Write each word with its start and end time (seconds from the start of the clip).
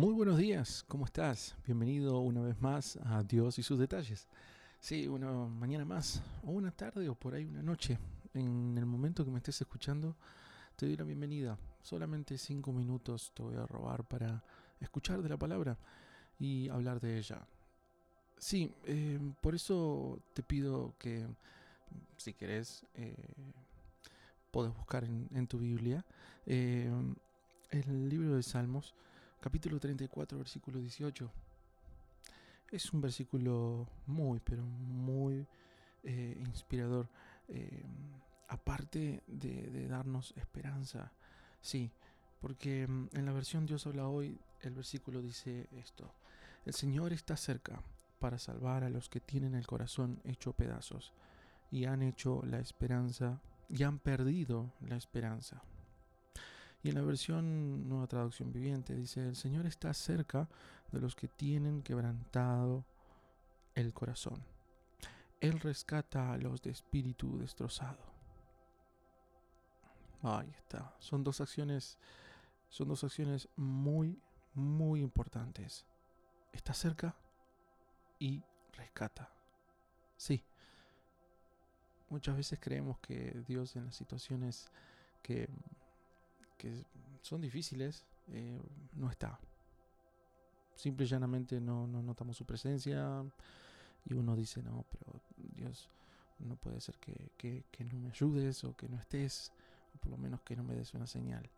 Muy 0.00 0.14
buenos 0.14 0.38
días, 0.38 0.82
¿cómo 0.88 1.04
estás? 1.04 1.54
Bienvenido 1.66 2.20
una 2.20 2.40
vez 2.40 2.58
más 2.58 2.98
a 3.04 3.22
Dios 3.22 3.58
y 3.58 3.62
sus 3.62 3.78
detalles. 3.78 4.28
Sí, 4.80 5.06
una 5.06 5.30
mañana 5.30 5.84
más, 5.84 6.22
o 6.42 6.52
una 6.52 6.70
tarde, 6.70 7.06
o 7.10 7.14
por 7.14 7.34
ahí 7.34 7.44
una 7.44 7.62
noche. 7.62 7.98
En 8.32 8.78
el 8.78 8.86
momento 8.86 9.26
que 9.26 9.30
me 9.30 9.36
estés 9.36 9.60
escuchando, 9.60 10.16
te 10.74 10.86
doy 10.86 10.96
la 10.96 11.04
bienvenida. 11.04 11.58
Solamente 11.82 12.38
cinco 12.38 12.72
minutos 12.72 13.30
te 13.34 13.42
voy 13.42 13.56
a 13.56 13.66
robar 13.66 14.02
para 14.04 14.42
escuchar 14.80 15.20
de 15.20 15.28
la 15.28 15.36
palabra 15.36 15.76
y 16.38 16.70
hablar 16.70 16.98
de 16.98 17.18
ella. 17.18 17.46
Sí, 18.38 18.72
eh, 18.86 19.18
por 19.42 19.54
eso 19.54 20.18
te 20.32 20.42
pido 20.42 20.94
que, 20.98 21.26
si 22.16 22.32
querés, 22.32 22.86
eh, 22.94 23.14
buscar 24.50 25.04
en, 25.04 25.46
tu 25.46 25.58
Biblia 25.58 26.06
eh, 26.46 26.90
el 27.70 28.08
libro 28.08 28.34
de 28.34 28.42
Salmos 28.42 28.94
capítulo 29.40 29.80
34, 29.80 30.38
versículo 30.38 30.78
18. 30.78 31.30
Es 32.70 32.92
un 32.92 33.00
versículo 33.00 33.88
muy, 34.06 34.38
pero 34.40 34.62
muy 34.62 35.46
eh, 36.04 36.36
inspirador. 36.38 37.08
Eh, 37.48 37.82
aparte 38.48 39.22
de, 39.26 39.88
darnos 39.88 40.32
esperanza, 40.36 41.12
sí, 41.60 41.90
porque 42.40 42.86
mm, 42.86 43.08
en 43.12 43.26
la 43.26 43.32
versión 43.32 43.66
Dios 43.66 43.86
habla 43.86 44.08
hoy, 44.08 44.38
el 44.60 44.74
versículo 44.74 45.22
dice 45.22 45.68
esto. 45.72 46.12
El 46.64 46.74
Señor 46.74 47.12
está 47.12 47.36
cerca 47.36 47.82
para 48.18 48.38
salvar 48.38 48.84
a 48.84 48.90
los 48.90 49.08
que 49.08 49.20
tienen 49.20 49.54
el 49.54 49.66
corazón 49.66 50.20
hecho 50.24 50.52
pedazos 50.52 51.12
y 51.70 51.86
han 51.86 52.02
hecho 52.02 52.42
la 52.44 52.58
esperanza 52.58 53.40
y 53.68 53.82
han 53.84 53.98
perdido 53.98 54.72
la 54.80 54.96
esperanza. 54.96 55.62
Y 56.82 56.88
en 56.88 56.94
la 56.94 57.02
versión 57.02 57.88
Nueva 57.88 58.06
Traducción 58.06 58.52
Viviente 58.52 58.94
dice, 58.94 59.26
el 59.26 59.36
Señor 59.36 59.66
está 59.66 59.92
cerca 59.92 60.48
de 60.90 61.00
los 61.00 61.14
que 61.14 61.28
tienen 61.28 61.82
quebrantado 61.82 62.84
el 63.74 63.92
corazón. 63.92 64.42
Él 65.40 65.60
rescata 65.60 66.32
a 66.32 66.38
los 66.38 66.62
de 66.62 66.70
espíritu 66.70 67.38
destrozado. 67.38 67.98
Ahí 70.22 70.50
está. 70.56 70.94
Son 70.98 71.24
dos 71.24 71.40
acciones, 71.40 71.98
son 72.68 72.88
dos 72.88 73.04
acciones 73.04 73.48
muy, 73.56 74.18
muy 74.54 75.00
importantes. 75.00 75.86
Está 76.52 76.74
cerca 76.74 77.14
y 78.18 78.42
rescata. 78.72 79.30
Sí. 80.16 80.44
Muchas 82.10 82.36
veces 82.36 82.58
creemos 82.60 82.98
que 82.98 83.42
Dios 83.46 83.76
en 83.76 83.86
las 83.86 83.94
situaciones 83.94 84.70
que 85.22 85.48
que 86.60 86.84
son 87.22 87.40
difíciles, 87.40 88.04
eh, 88.28 88.60
no 88.94 89.10
está. 89.10 89.38
Simple 90.76 91.06
y 91.06 91.08
llanamente 91.08 91.58
no, 91.58 91.86
notamos 91.86 92.36
su 92.36 92.44
presencia 92.44 93.24
y 94.04 94.12
uno 94.12 94.36
dice, 94.36 94.62
no, 94.62 94.84
pero 94.90 95.22
Dios, 95.56 95.88
no 96.38 96.56
puede 96.56 96.80
ser 96.82 96.98
que, 96.98 97.64
no 97.90 97.98
me 97.98 98.10
ayudes 98.10 98.62
o 98.64 98.76
que 98.76 98.88
no 98.90 98.98
estés, 98.98 99.52
o 99.94 99.98
por 100.00 100.10
lo 100.10 100.18
menos 100.18 100.42
que 100.42 100.54
no 100.54 100.62
me 100.62 100.74
des 100.74 100.92
una 100.92 101.06
señal. 101.06 101.48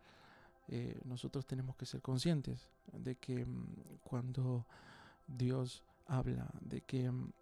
Eh, 0.68 1.00
nosotros 1.04 1.46
tenemos 1.46 1.74
que 1.74 1.86
ser 1.86 2.00
conscientes 2.00 2.68
de 2.92 3.16
que 3.16 3.44
mm, 3.44 3.98
cuando 4.04 4.64
Dios 5.26 5.82
habla, 6.06 6.48
de 6.60 6.82
que, 6.82 7.10
mm, 7.10 7.32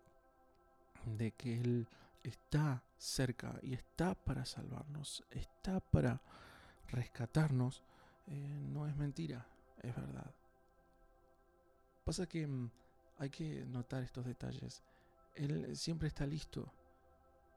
de 1.19 1.33
que 1.33 1.61
Él 1.61 1.87
está 2.23 2.83
cerca 2.97 3.59
y 3.63 3.75
está 3.75 4.15
para 4.15 4.47
salvarnos, 4.47 5.25
está 5.31 5.81
para 5.81 6.23
rescatarnos, 6.91 7.83
eh, 8.27 8.61
no 8.63 8.87
es 8.87 8.97
mentira, 8.97 9.47
es 9.83 9.95
verdad. 9.95 10.35
Pasa 12.05 12.27
que 12.27 12.47
mm, 12.47 12.71
hay 13.19 13.31
que 13.31 13.65
notar 13.67 14.03
estos 14.03 14.25
detalles. 14.25 14.83
Él 15.35 15.77
siempre 15.77 16.09
está 16.09 16.27
listo. 16.27 16.73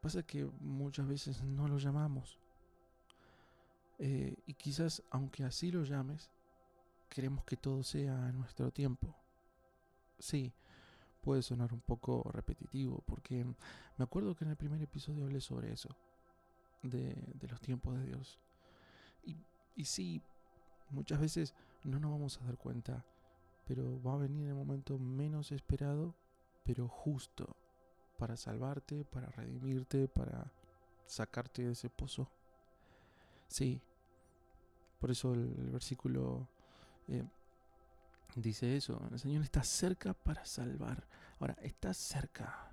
Pasa 0.01 0.23
que 0.23 0.45
muchas 0.59 1.07
veces 1.07 1.41
no 1.43 1.67
lo 1.67 1.77
llamamos. 1.77 2.39
Eh, 3.99 4.35
y 4.45 4.53
quizás, 4.55 5.01
aunque 5.11 5.43
así 5.43 5.71
lo 5.71 5.83
llames, 5.83 6.29
queremos 7.09 7.45
que 7.45 7.55
todo 7.55 7.83
sea 7.83 8.27
a 8.27 8.31
nuestro 8.31 8.71
tiempo. 8.71 9.15
Sí, 10.19 10.53
puede 11.21 11.41
sonar 11.41 11.73
un 11.73 11.81
poco 11.81 12.29
repetitivo, 12.33 13.03
porque 13.05 13.45
me 13.45 14.03
acuerdo 14.03 14.35
que 14.35 14.43
en 14.43 14.51
el 14.51 14.57
primer 14.57 14.81
episodio 14.81 15.23
hablé 15.23 15.39
sobre 15.39 15.71
eso, 15.71 15.95
de, 16.81 17.15
de 17.35 17.47
los 17.47 17.61
tiempos 17.61 17.97
de 17.97 18.05
Dios. 18.05 18.39
Y, 19.75 19.85
sí, 19.85 20.21
muchas 20.91 21.19
veces 21.19 21.53
no 21.83 21.99
nos 21.99 22.11
vamos 22.11 22.39
a 22.39 22.45
dar 22.45 22.57
cuenta, 22.57 23.03
pero 23.65 24.01
va 24.03 24.13
a 24.13 24.17
venir 24.17 24.47
el 24.47 24.53
momento 24.53 24.99
menos 24.99 25.51
esperado, 25.51 26.13
pero 26.63 26.87
justo, 26.87 27.55
para 28.17 28.37
salvarte, 28.37 29.03
para 29.05 29.27
redimirte, 29.27 30.07
para 30.07 30.51
sacarte 31.05 31.63
de 31.63 31.71
ese 31.71 31.89
pozo. 31.89 32.29
Sí, 33.47 33.81
por 34.99 35.11
eso 35.11 35.33
el, 35.33 35.47
versículo 35.71 36.47
eh, 37.07 37.23
dice 38.35 38.77
eso, 38.77 39.01
el 39.11 39.19
Señor 39.19 39.43
está 39.43 39.63
cerca 39.63 40.13
para 40.13 40.45
salvar. 40.45 41.05
Ahora, 41.39 41.57
está 41.61 41.93
cerca. 41.93 42.71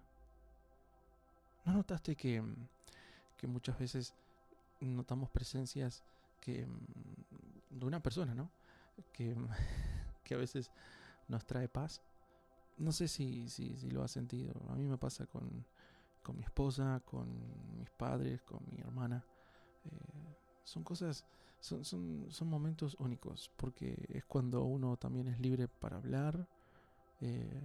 ¿No 1.65 1.73
notaste 1.73 2.15
que, 2.15 2.43
que 3.37 3.47
muchas 3.47 3.79
veces 3.79 4.15
notamos 4.81 5.29
presencias 5.31 6.03
que 6.41 6.67
mm, 6.67 7.79
de 7.79 7.87
una 7.87 8.03
persona, 8.03 8.35
¿no? 8.35 8.51
Que, 9.13 9.37
que 10.25 10.35
a 10.35 10.39
veces 10.39 10.71
nos 11.29 11.47
trae 11.47 11.69
paz. 11.69 12.03
No 12.79 12.93
sé 12.93 13.09
si, 13.09 13.49
si, 13.49 13.91
lo 13.91 14.03
has 14.03 14.11
sentido. 14.11 14.55
A 14.71 14.75
mí 14.75 14.87
me 14.87 14.97
pasa 14.97 15.27
con, 15.27 15.65
con 16.23 16.37
mi 16.37 16.43
esposa, 16.43 17.03
con 17.05 17.29
mis 17.79 17.91
padres, 17.91 18.43
con 18.43 18.61
mi 18.71 18.81
hermana. 18.81 19.25
Eh, 19.85 20.35
son 20.65 20.83
cosas, 20.83 21.25
son, 21.61 21.85
son, 21.85 22.27
son, 22.31 22.49
momentos 22.49 22.97
únicos, 22.99 23.51
porque 23.57 24.07
es 24.09 24.25
cuando 24.25 24.65
uno 24.65 24.97
también 24.97 25.29
es 25.29 25.39
libre 25.41 25.69
para 25.69 25.97
hablar. 25.97 26.49
Eh, 27.21 27.61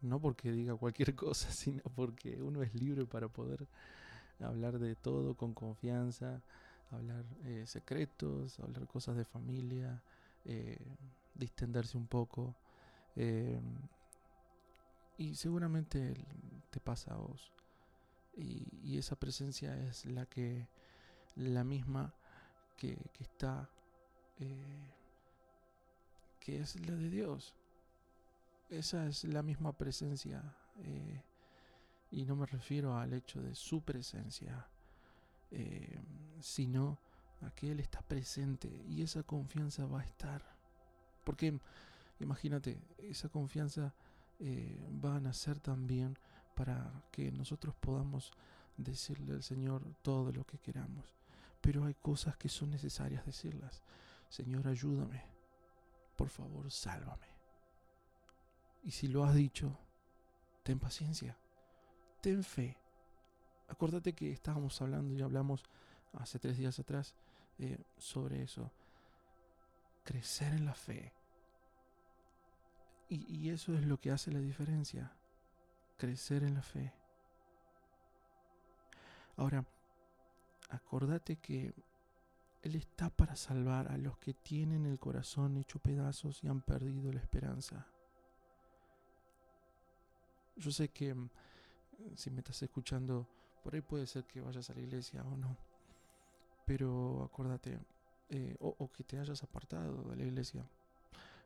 no 0.00 0.20
porque 0.20 0.52
diga 0.52 0.74
cualquier 0.76 1.14
cosa, 1.14 1.50
sino 1.50 1.82
porque 1.94 2.40
uno 2.42 2.62
es 2.62 2.74
libre 2.74 3.04
para 3.06 3.28
poder 3.28 3.66
hablar 4.40 4.78
de 4.78 4.94
todo 4.94 5.34
con 5.34 5.54
confianza, 5.54 6.42
hablar 6.90 7.24
eh, 7.44 7.64
secretos, 7.66 8.58
hablar 8.60 8.86
cosas 8.86 9.16
de 9.16 9.24
familia, 9.24 10.02
eh, 10.44 10.78
distenderse 11.34 11.96
un 11.96 12.06
poco. 12.06 12.54
Eh, 13.16 13.60
y 15.16 15.34
seguramente 15.34 16.14
te 16.70 16.80
pasa 16.80 17.14
a 17.14 17.16
vos. 17.16 17.52
Y, 18.36 18.96
esa 18.98 19.16
presencia 19.16 19.76
es 19.88 20.06
la 20.06 20.26
que, 20.26 20.68
la 21.36 21.64
misma 21.64 22.14
que, 22.76 22.96
que 23.12 23.24
está, 23.24 23.68
que 26.40 26.60
es 26.60 26.80
la 26.86 26.94
de 26.94 27.10
Dios. 27.10 27.54
Esa 28.70 29.06
es 29.06 29.24
la 29.24 29.42
misma 29.42 29.72
presencia. 29.72 30.42
y 32.10 32.24
no 32.24 32.36
me 32.36 32.46
refiero 32.46 32.96
al 32.96 33.12
hecho 33.12 33.42
de 33.42 33.54
su 33.54 33.82
presencia 33.82 34.66
eh, 35.50 35.98
sino 36.40 36.98
a 37.42 37.50
que 37.50 37.70
Él 37.70 37.80
está 37.80 38.02
presente 38.02 38.68
y 38.88 39.02
esa 39.02 39.22
confianza 39.22 39.86
va 39.86 40.00
a 40.00 40.04
estar. 40.04 40.42
Porque 41.24 41.58
imagínate, 42.20 42.78
esa 42.98 43.28
confianza 43.28 43.94
eh, 44.40 44.78
va 45.04 45.16
a 45.16 45.20
nacer 45.20 45.60
también 45.60 46.18
para 46.54 46.90
que 47.10 47.30
nosotros 47.30 47.74
podamos 47.76 48.32
decirle 48.76 49.34
al 49.34 49.42
Señor 49.42 49.82
todo 50.02 50.32
lo 50.32 50.44
que 50.44 50.58
queramos. 50.58 51.14
Pero 51.60 51.84
hay 51.84 51.94
cosas 51.94 52.36
que 52.36 52.48
son 52.48 52.70
necesarias 52.70 53.26
decirlas. 53.26 53.82
Señor, 54.28 54.66
ayúdame. 54.68 55.22
Por 56.16 56.28
favor, 56.28 56.70
sálvame. 56.70 57.26
Y 58.82 58.90
si 58.90 59.08
lo 59.08 59.24
has 59.24 59.34
dicho, 59.34 59.76
ten 60.62 60.78
paciencia, 60.78 61.36
ten 62.20 62.42
fe 62.42 62.76
Acuérdate 63.68 64.14
que 64.14 64.32
estábamos 64.32 64.80
hablando 64.80 65.14
y 65.14 65.20
hablamos 65.20 65.62
hace 66.14 66.38
tres 66.38 66.56
días 66.56 66.78
atrás 66.78 67.14
eh, 67.58 67.78
sobre 67.96 68.42
eso. 68.42 68.70
Crecer 70.04 70.52
en 70.52 70.64
la 70.64 70.74
fe. 70.74 71.12
Y, 73.08 73.36
y 73.36 73.50
eso 73.50 73.74
es 73.74 73.84
lo 73.84 73.98
que 74.00 74.10
hace 74.10 74.30
la 74.30 74.40
diferencia. 74.40 75.12
Crecer 75.96 76.44
en 76.44 76.54
la 76.54 76.62
fe. 76.62 76.92
Ahora, 79.36 79.64
acordate 80.70 81.36
que 81.36 81.72
Él 82.62 82.74
está 82.74 83.10
para 83.10 83.36
salvar 83.36 83.90
a 83.90 83.96
los 83.96 84.18
que 84.18 84.34
tienen 84.34 84.86
el 84.86 84.98
corazón 84.98 85.56
hecho 85.56 85.78
pedazos 85.78 86.42
y 86.42 86.48
han 86.48 86.60
perdido 86.60 87.12
la 87.12 87.20
esperanza. 87.20 87.86
Yo 90.56 90.72
sé 90.72 90.88
que 90.88 91.14
mm, 91.14 91.30
si 92.16 92.30
me 92.30 92.40
estás 92.40 92.62
escuchando 92.62 93.28
por 93.62 93.74
ahí 93.74 93.80
puede 93.80 94.06
ser 94.06 94.24
que 94.24 94.40
vayas 94.40 94.70
a 94.70 94.74
la 94.74 94.80
iglesia 94.80 95.22
o 95.24 95.36
no. 95.36 95.56
Pero 96.68 97.24
acuérdate, 97.24 97.78
eh, 98.28 98.54
o, 98.60 98.92
que 98.92 99.02
te 99.02 99.18
hayas 99.18 99.42
apartado 99.42 100.02
de 100.02 100.16
la 100.16 100.24
iglesia. 100.24 100.62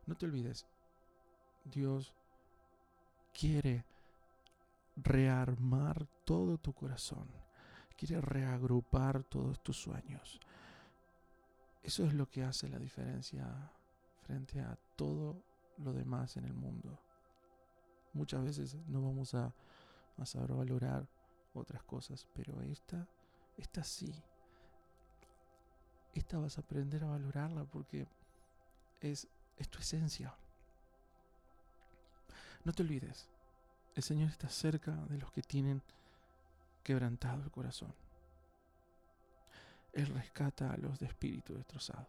No 0.04 0.16
te 0.16 0.26
olvides, 0.26 0.66
Dios 1.64 2.12
quiere 3.32 3.84
rearmar 4.96 6.08
todo 6.24 6.58
tu 6.58 6.72
corazón, 6.72 7.28
quiere 7.96 8.20
reagrupar 8.20 9.22
todos 9.22 9.62
tus 9.62 9.80
sueños. 9.80 10.40
Eso 11.84 12.04
es 12.04 12.14
lo 12.14 12.28
que 12.28 12.42
hace 12.42 12.68
la 12.68 12.80
diferencia 12.80 13.46
frente 14.22 14.60
a 14.60 14.76
todo 14.96 15.40
lo 15.78 15.92
demás 15.92 16.36
en 16.36 16.46
el 16.46 16.54
mundo. 16.54 16.98
Muchas 18.12 18.42
veces 18.42 18.74
no 18.88 19.00
vamos 19.00 19.34
a, 19.34 19.54
saber 20.24 20.52
valorar 20.52 21.06
otras 21.54 21.84
cosas, 21.84 22.26
pero 22.34 22.60
esta, 22.62 23.06
esta 23.56 23.84
sí. 23.84 24.12
Esta 26.12 26.38
vas 26.38 26.58
a 26.58 26.60
aprender 26.60 27.04
a 27.04 27.08
valorarla 27.08 27.64
porque 27.64 28.06
es, 29.00 29.28
tu 29.70 29.78
esencia. 29.78 30.34
No 32.64 32.72
te 32.72 32.82
olvides, 32.82 33.28
el 33.94 34.02
Señor 34.02 34.30
está 34.30 34.48
cerca 34.48 34.92
de 35.08 35.18
los 35.18 35.32
que 35.32 35.42
tienen 35.42 35.82
quebrantado 36.82 37.42
el 37.42 37.50
corazón. 37.50 37.94
Él 39.92 40.06
rescata 40.06 40.72
a 40.72 40.76
los 40.76 40.98
de 40.98 41.06
espíritu 41.06 41.54
destrozado. 41.54 42.06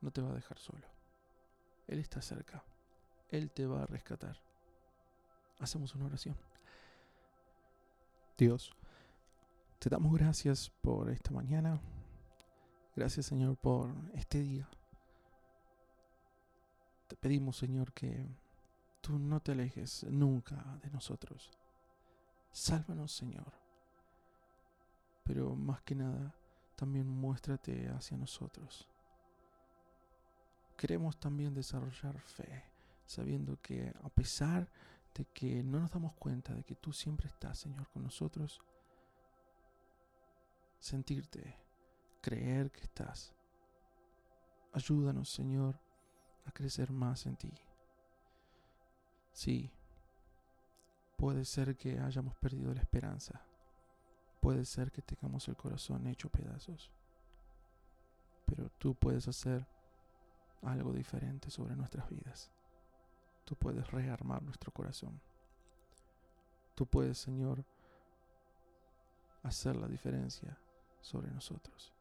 No 0.00 0.10
te 0.10 0.20
va 0.20 0.30
a 0.30 0.34
dejar 0.34 0.58
solo. 0.58 0.86
Él 1.86 1.98
está 1.98 2.20
cerca. 2.20 2.62
Él 3.28 3.50
te 3.50 3.66
va 3.66 3.82
a 3.82 3.86
rescatar. 3.86 4.36
Hacemos 5.58 5.94
una 5.94 6.06
oración. 6.06 6.36
Dios, 8.36 8.72
te 9.78 9.88
damos 9.88 10.12
gracias 10.14 10.70
por 10.82 11.10
esta 11.10 11.30
mañana. 11.30 11.80
Gracias 12.94 13.26
Señor 13.26 13.56
por 13.56 13.90
este 14.14 14.42
día. 14.42 14.68
Te 17.08 17.16
pedimos 17.16 17.56
Señor 17.56 17.92
que 17.92 18.26
tú 19.00 19.18
no 19.18 19.40
te 19.40 19.52
alejes 19.52 20.04
nunca 20.10 20.78
de 20.82 20.90
nosotros. 20.90 21.50
Sálvanos 22.52 23.12
Señor. 23.12 23.52
Pero 25.24 25.54
más 25.54 25.80
que 25.82 25.94
nada, 25.94 26.34
también 26.76 27.06
muéstrate 27.08 27.88
hacia 27.88 28.18
nosotros. 28.18 28.88
Queremos 30.76 31.18
también 31.18 31.54
desarrollar 31.54 32.18
fe, 32.20 32.64
sabiendo 33.06 33.58
que 33.62 33.94
a 34.02 34.08
pesar 34.10 34.68
de 35.14 35.24
que 35.26 35.62
no 35.62 35.80
nos 35.80 35.90
damos 35.90 36.14
cuenta 36.14 36.54
de 36.54 36.64
que 36.64 36.74
tú 36.74 36.92
siempre 36.92 37.28
estás, 37.28 37.58
Señor, 37.58 37.88
con 37.90 38.02
nosotros, 38.02 38.60
sentirte, 40.80 41.56
creer 42.22 42.70
que 42.70 42.80
estás. 42.80 43.34
Ayúdanos, 44.72 45.28
Señor, 45.28 45.78
a 46.46 46.52
crecer 46.52 46.90
más 46.90 47.26
en 47.26 47.36
ti. 47.36 47.52
Sí, 49.32 49.70
puede 51.16 51.44
ser 51.44 51.76
que 51.76 51.98
hayamos 51.98 52.34
perdido 52.36 52.72
la 52.72 52.80
esperanza. 52.80 53.44
Puede 54.40 54.64
ser 54.64 54.90
que 54.90 55.02
tengamos 55.02 55.46
el 55.48 55.56
corazón 55.56 56.06
hecho 56.06 56.30
pedazos. 56.30 56.90
Pero 58.46 58.70
tú 58.78 58.94
puedes 58.94 59.28
hacer 59.28 59.66
algo 60.62 60.92
diferente 60.92 61.50
sobre 61.50 61.76
nuestras 61.76 62.08
vidas. 62.08 62.50
Tú 63.44 63.56
puedes 63.56 63.90
rearmar 63.90 64.42
nuestro 64.42 64.72
corazón. 64.72 65.20
Tú 66.74 66.86
puedes, 66.86 67.18
Señor, 67.18 67.64
hacer 69.42 69.76
la 69.76 69.88
diferencia 69.88 70.58
sobre 71.00 71.30
nosotros. 71.30 71.92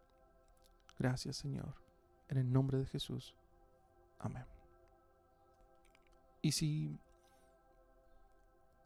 Gracias, 1.01 1.38
Señor. 1.38 1.74
En 2.30 2.38
el 2.38 2.53
nombre 2.53 2.77
de 2.77 2.86
Jesús. 2.86 3.33
Amén. 4.19 4.45
Y 6.44 6.51
si 6.51 6.95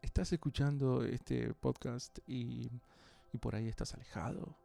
estás 0.02 0.32
escuchando 0.32 1.04
este 1.04 1.54
podcast 1.56 2.20
y, 2.26 2.72
por 3.42 3.54
ahí 3.54 3.68
estás 3.68 3.94
alejado 3.96 4.56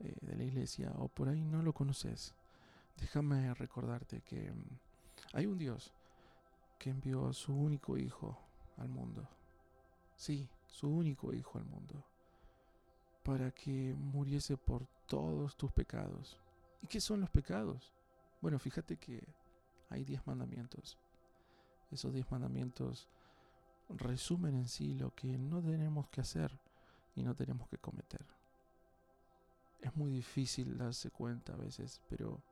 eh, 0.00 0.12
de 0.22 0.34
la 0.34 0.42
iglesia 0.42 0.92
o 0.98 1.06
por 1.06 1.28
ahí 1.28 1.44
no 1.44 1.62
lo 1.62 1.72
conoces, 1.72 2.34
déjame 2.96 3.54
recordarte 3.54 4.22
que 4.22 4.50
mm, 4.50 5.34
hay 5.34 5.46
un 5.46 5.56
Dios 5.56 5.92
que 6.80 6.90
envió 6.90 7.28
a 7.28 7.32
su 7.32 7.54
único 7.54 7.96
hijo 7.96 8.36
al 8.76 8.88
mundo. 8.88 9.28
Sí, 10.16 10.48
su 10.66 10.88
único 10.88 11.32
hijo 11.32 11.58
al 11.58 11.64
mundo. 11.64 12.04
Para 13.22 13.52
que 13.52 13.94
muriese 13.94 14.56
por 14.56 14.84
todos 15.06 15.56
tus 15.56 15.70
pecados. 15.70 16.40
¿Y 16.82 16.86
qué 16.86 17.00
son 17.00 17.20
los 17.20 17.30
pecados? 17.30 17.92
Bueno, 18.40 18.58
fíjate 18.58 18.96
que 18.96 19.26
hay 19.90 20.04
diez 20.04 20.26
mandamientos. 20.26 20.98
Esos 21.90 22.12
diez 22.12 22.30
mandamientos 22.30 23.08
resumen 23.88 24.54
en 24.54 24.68
sí 24.68 24.94
lo 24.94 25.14
que 25.14 25.38
no 25.38 25.62
tenemos 25.62 26.08
que 26.08 26.20
hacer 26.20 26.58
y 27.14 27.22
no 27.22 27.34
tenemos 27.34 27.68
que 27.68 27.78
cometer. 27.78 28.24
Es 29.80 29.94
muy 29.96 30.10
difícil 30.10 30.76
darse 30.76 31.10
cuenta 31.10 31.54
a 31.54 31.56
veces, 31.56 32.00
pero 32.08 32.42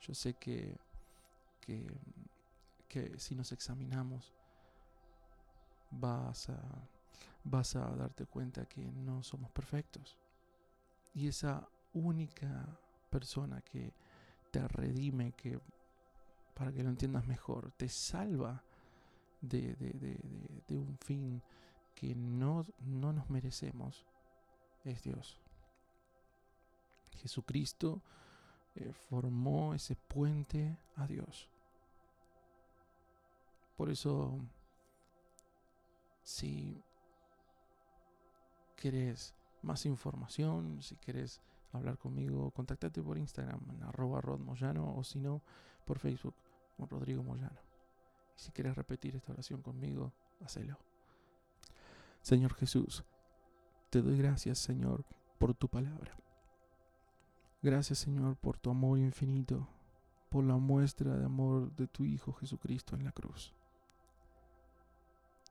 yo 0.00 0.14
sé 0.14 0.34
que, 0.34 0.76
que, 1.60 1.86
que 2.88 3.18
si 3.18 3.34
nos 3.34 3.52
examinamos 3.52 4.34
vas 5.90 6.48
a, 6.48 6.60
vas 7.44 7.76
a 7.76 7.94
darte 7.94 8.26
cuenta 8.26 8.66
que 8.66 8.82
no 8.92 9.22
somos 9.22 9.50
perfectos. 9.50 10.18
Y 11.12 11.28
esa 11.28 11.68
única 11.92 12.66
persona 13.14 13.60
que 13.60 13.92
te 14.50 14.66
redime, 14.66 15.30
que 15.32 15.60
para 16.52 16.72
que 16.72 16.82
lo 16.82 16.88
entiendas 16.88 17.24
mejor, 17.28 17.70
te 17.76 17.88
salva 17.88 18.64
de, 19.40 20.18
un 20.70 20.98
fin 20.98 21.40
que 21.94 22.16
no, 22.16 22.66
no 22.80 23.12
nos 23.12 23.30
merecemos 23.30 24.04
es 24.84 25.00
Dios. 25.02 25.38
Jesucristo 27.22 28.02
eh, 28.74 28.92
formó 28.92 29.74
ese 29.74 29.94
puente 29.94 30.76
a 30.96 31.06
Dios. 31.06 31.48
Por 33.76 33.90
eso, 33.90 34.40
si 36.24 36.82
querés 38.74 39.34
más 39.62 39.86
información, 39.86 40.82
si 40.82 40.96
querés 40.96 41.40
hablar 41.74 41.98
conmigo, 41.98 42.50
contactate 42.50 43.02
por 43.02 43.18
Instagram 43.18 43.60
en 43.70 43.82
arroba 43.82 44.20
o 44.20 45.04
si 45.04 45.18
no, 45.18 45.42
por 45.84 45.98
Facebook 45.98 46.34
con 46.76 46.88
Rodrigo 46.88 47.22
Moyano. 47.22 47.60
Y 48.36 48.40
si 48.40 48.52
quieres 48.52 48.76
repetir 48.76 49.16
esta 49.16 49.32
oración 49.32 49.62
conmigo, 49.62 50.12
hacelo. 50.40 50.78
Señor 52.22 52.54
Jesús, 52.54 53.04
te 53.90 54.02
doy 54.02 54.18
gracias, 54.18 54.58
Señor, 54.58 55.04
por 55.38 55.54
tu 55.54 55.68
palabra. 55.68 56.16
Gracias, 57.62 57.98
Señor, 57.98 58.36
por 58.36 58.58
tu 58.58 58.70
amor 58.70 58.98
infinito, 58.98 59.68
por 60.30 60.44
la 60.44 60.56
muestra 60.56 61.16
de 61.16 61.24
amor 61.24 61.74
de 61.76 61.86
tu 61.86 62.04
Hijo 62.04 62.32
Jesucristo 62.32 62.96
en 62.96 63.04
la 63.04 63.12
cruz. 63.12 63.54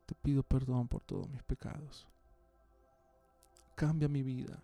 Te 0.06 0.16
pido 0.16 0.44
perdón 0.44 0.88
por 0.88 1.02
todos 1.02 1.30
mis 1.30 1.44
pecados. 1.44 2.08
Cambia 3.76 4.10
mi 4.10 4.22
vida. 4.22 4.62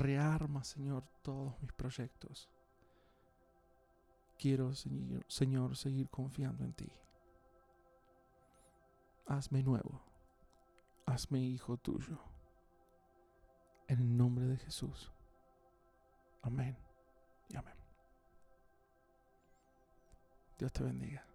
Rearma, 0.00 0.64
Señor, 0.64 1.04
todos 1.22 1.60
mis 1.60 1.72
proyectos 1.72 2.48
quiero, 4.40 4.72
Señor, 5.28 5.76
seguir 5.76 6.08
confiando 6.08 6.64
en 6.64 6.72
ti. 6.72 6.90
Hazme 9.26 9.62
nuevo. 9.62 10.00
Hazme 11.04 11.40
hijo 11.40 11.76
tuyo. 11.76 12.18
En 13.86 13.98
el 13.98 14.16
nombre 14.16 14.46
de 14.46 14.56
Jesús. 14.56 15.12
Amén 16.42 16.74
y 17.50 17.56
amén. 17.56 17.74
Dios 20.58 20.72
te 20.72 20.82
bendiga. 20.82 21.29